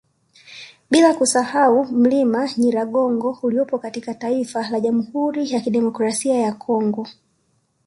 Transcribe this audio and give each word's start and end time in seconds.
Bila 0.89 1.13
kusahau 1.13 1.85
mlima 1.85 2.49
Nyiragongo 2.57 3.39
uliopo 3.41 3.77
katika 3.79 4.13
taifa 4.13 4.69
la 4.69 4.79
Jamhuri 4.79 5.51
ya 5.51 5.59
Kidemokrasia 5.59 6.35
ya 6.39 6.51
Congo 6.51 7.07